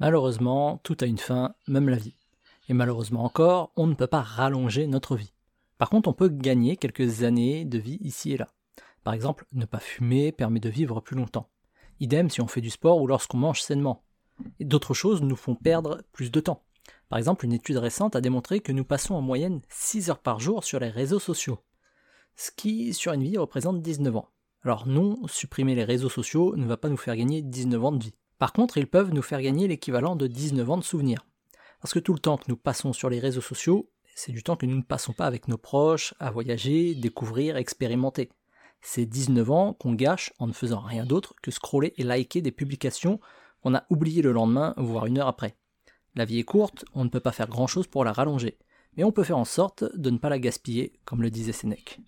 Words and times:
Malheureusement, 0.00 0.80
tout 0.84 0.96
a 1.00 1.06
une 1.06 1.18
fin, 1.18 1.54
même 1.66 1.88
la 1.88 1.96
vie. 1.96 2.14
Et 2.68 2.74
malheureusement 2.74 3.24
encore, 3.24 3.72
on 3.76 3.86
ne 3.86 3.94
peut 3.94 4.06
pas 4.06 4.22
rallonger 4.22 4.86
notre 4.86 5.16
vie. 5.16 5.32
Par 5.78 5.90
contre, 5.90 6.08
on 6.08 6.12
peut 6.12 6.28
gagner 6.28 6.76
quelques 6.76 7.22
années 7.22 7.64
de 7.64 7.78
vie 7.78 7.98
ici 8.00 8.32
et 8.32 8.36
là. 8.36 8.48
Par 9.04 9.14
exemple, 9.14 9.46
ne 9.52 9.64
pas 9.64 9.78
fumer 9.78 10.32
permet 10.32 10.60
de 10.60 10.68
vivre 10.68 11.00
plus 11.00 11.16
longtemps. 11.16 11.48
Idem 12.00 12.30
si 12.30 12.40
on 12.40 12.46
fait 12.46 12.60
du 12.60 12.70
sport 12.70 13.00
ou 13.00 13.06
lorsqu'on 13.06 13.38
mange 13.38 13.62
sainement. 13.62 14.04
D'autres 14.60 14.94
choses 14.94 15.22
nous 15.22 15.36
font 15.36 15.56
perdre 15.56 16.02
plus 16.12 16.30
de 16.30 16.40
temps. 16.40 16.62
Par 17.08 17.18
exemple, 17.18 17.44
une 17.44 17.52
étude 17.52 17.78
récente 17.78 18.14
a 18.14 18.20
démontré 18.20 18.60
que 18.60 18.72
nous 18.72 18.84
passons 18.84 19.14
en 19.14 19.22
moyenne 19.22 19.62
6 19.68 20.10
heures 20.10 20.18
par 20.18 20.38
jour 20.40 20.62
sur 20.62 20.78
les 20.78 20.90
réseaux 20.90 21.18
sociaux. 21.18 21.58
Ce 22.36 22.50
qui, 22.50 22.94
sur 22.94 23.12
une 23.12 23.24
vie, 23.24 23.38
représente 23.38 23.82
19 23.82 24.16
ans. 24.16 24.28
Alors 24.62 24.86
non, 24.86 25.16
supprimer 25.26 25.74
les 25.74 25.84
réseaux 25.84 26.08
sociaux 26.08 26.54
ne 26.56 26.66
va 26.66 26.76
pas 26.76 26.88
nous 26.88 26.96
faire 26.96 27.16
gagner 27.16 27.42
19 27.42 27.84
ans 27.84 27.92
de 27.92 28.04
vie. 28.04 28.14
Par 28.38 28.52
contre, 28.52 28.78
ils 28.78 28.86
peuvent 28.86 29.12
nous 29.12 29.22
faire 29.22 29.42
gagner 29.42 29.66
l'équivalent 29.66 30.16
de 30.16 30.26
19 30.26 30.70
ans 30.70 30.76
de 30.76 30.84
souvenirs. 30.84 31.26
Parce 31.80 31.92
que 31.92 31.98
tout 31.98 32.12
le 32.12 32.18
temps 32.18 32.36
que 32.36 32.46
nous 32.48 32.56
passons 32.56 32.92
sur 32.92 33.10
les 33.10 33.18
réseaux 33.18 33.40
sociaux, 33.40 33.90
c'est 34.14 34.32
du 34.32 34.42
temps 34.42 34.56
que 34.56 34.66
nous 34.66 34.76
ne 34.76 34.82
passons 34.82 35.12
pas 35.12 35.26
avec 35.26 35.48
nos 35.48 35.58
proches, 35.58 36.14
à 36.18 36.30
voyager, 36.30 36.94
découvrir, 36.94 37.56
expérimenter. 37.56 38.30
C'est 38.80 39.06
19 39.06 39.50
ans 39.50 39.72
qu'on 39.74 39.92
gâche 39.92 40.32
en 40.38 40.46
ne 40.46 40.52
faisant 40.52 40.80
rien 40.80 41.04
d'autre 41.04 41.34
que 41.42 41.50
scroller 41.50 41.94
et 41.96 42.04
liker 42.04 42.42
des 42.42 42.52
publications 42.52 43.20
qu'on 43.62 43.74
a 43.74 43.84
oubliées 43.90 44.22
le 44.22 44.32
lendemain, 44.32 44.74
voire 44.76 45.06
une 45.06 45.18
heure 45.18 45.28
après. 45.28 45.56
La 46.14 46.24
vie 46.24 46.38
est 46.38 46.44
courte, 46.44 46.84
on 46.94 47.04
ne 47.04 47.10
peut 47.10 47.20
pas 47.20 47.32
faire 47.32 47.48
grand 47.48 47.66
chose 47.66 47.86
pour 47.86 48.04
la 48.04 48.12
rallonger, 48.12 48.58
mais 48.96 49.04
on 49.04 49.12
peut 49.12 49.24
faire 49.24 49.38
en 49.38 49.44
sorte 49.44 49.84
de 49.96 50.10
ne 50.10 50.18
pas 50.18 50.28
la 50.28 50.38
gaspiller, 50.38 50.98
comme 51.04 51.22
le 51.22 51.30
disait 51.30 51.52
Sénèque. 51.52 52.00